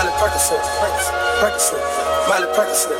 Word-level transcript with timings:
Miley 0.00 0.12
Percocet, 0.16 0.64
Percocet, 1.44 1.76
Miley 2.26 2.48
Percocet, 2.56 2.96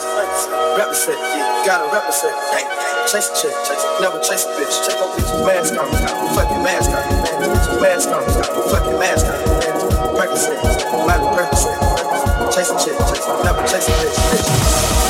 represent, 0.77 1.17
yeah. 1.33 1.65
gotta 1.65 1.89
represent. 1.97 2.37
Chase 3.09 3.31
a 3.31 3.41
chick, 3.41 3.55
chase, 3.65 3.85
never 4.03 4.21
chase 4.21 4.45
a 4.45 4.49
bitch. 4.61 4.85
Check 4.85 5.01
up 5.01 5.17
bitch, 5.17 5.47
mask 5.47 5.73
on, 5.81 5.89
fucking 6.37 6.63
mask 6.63 6.91
on, 6.91 7.81
mask 7.81 8.11
on, 8.11 8.21
fucking 8.69 8.99
mask 8.99 9.25
on. 9.25 9.41
Percocet, 10.13 10.61
Miley 11.07 11.25
Percocet, 11.33 12.53
chase 12.53 12.69
a 12.69 12.77
chick, 12.77 12.99
chase, 13.09 13.27
never 13.45 13.67
chase 13.67 13.89
a 13.89 13.93
bitch. 13.93 14.17
bitch. 14.29 15.10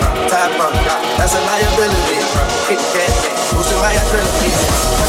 get 2.71 2.79
that. 2.79 3.11
Who's 3.53 3.69
your 3.69 3.79
high 3.83 3.95
adrenaline? 3.95 5.00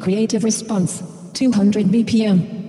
Creative 0.00 0.44
Response, 0.44 1.02
200 1.34 1.86
BPM. 1.86 2.63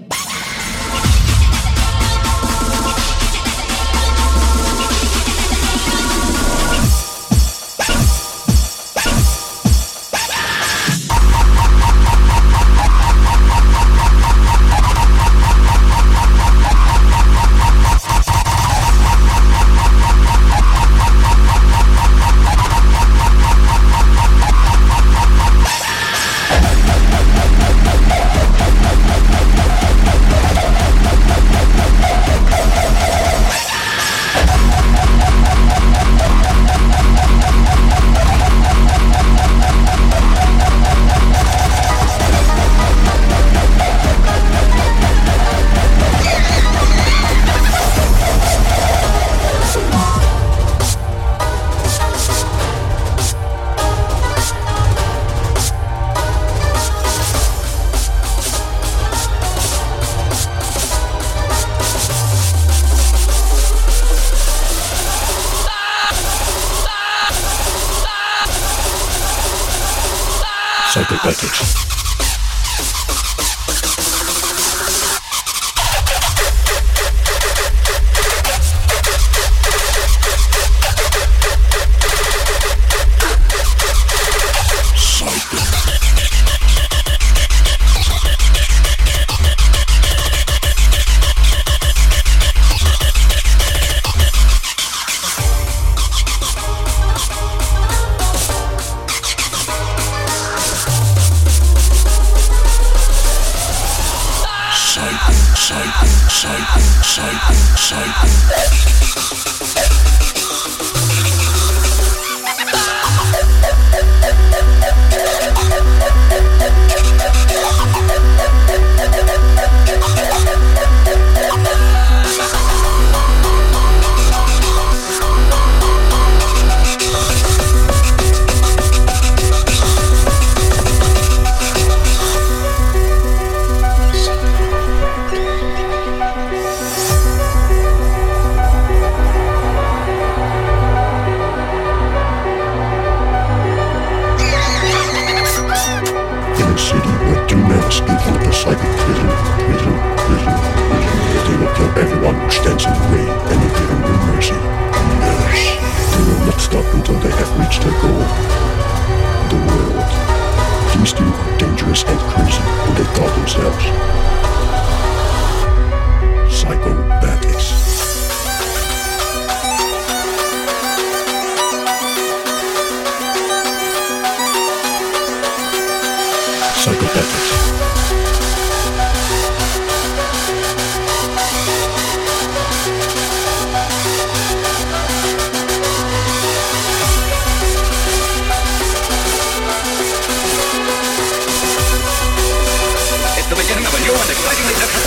Thank 194.38 195.00
you. 195.00 195.05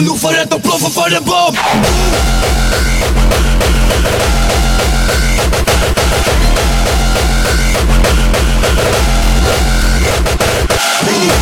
En 0.00 0.06
nu 0.06 0.14
fără 0.14 0.44
te 0.48 0.56
ploffen 0.56 0.90
fără 0.90 1.08
the 1.10 1.20
Bine. 11.04 11.32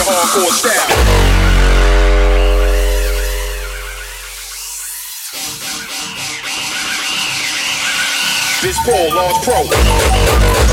your 0.00 0.14
hardcore 0.14 0.52
style. 0.52 0.86
This 8.62 8.78
Paul 8.84 9.14
Lost 9.14 9.44
Pro. 9.44 10.70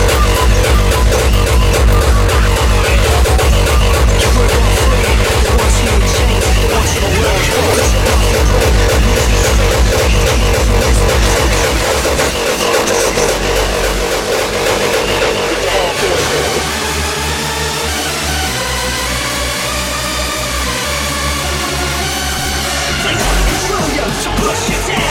shit 24.66 24.88
down. 24.88 25.07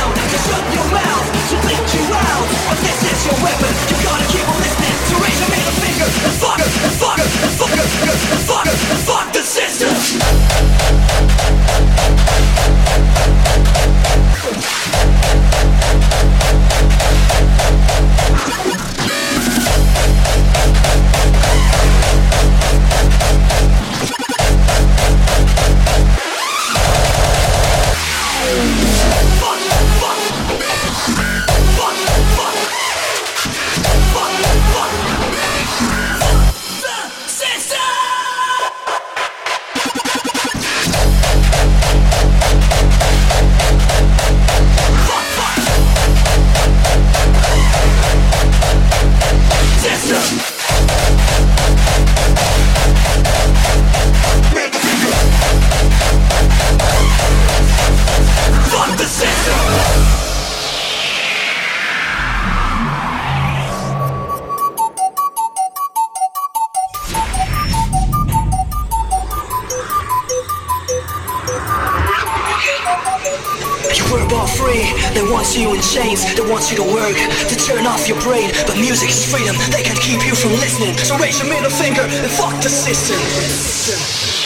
Chains, 75.93 76.25
that 76.35 76.47
wants 76.51 76.71
you 76.71 76.77
to 76.77 76.87
work, 76.87 77.17
to 77.49 77.57
turn 77.57 77.87
off 77.87 78.09
your 78.09 78.21
brain. 78.21 78.51
But 78.67 78.77
music 78.77 79.11
is 79.11 79.23
freedom, 79.25 79.55
they 79.71 79.83
can't 79.83 80.01
keep 80.01 80.25
you 80.27 80.35
from 80.35 80.53
listening. 80.59 80.97
So 80.99 81.17
raise 81.19 81.39
your 81.39 81.49
middle 81.49 81.71
finger 81.71 82.03
and 82.03 82.31
fuck 82.31 82.55
the 82.63 82.69
system. 82.69 83.19
Fuck 83.19 84.46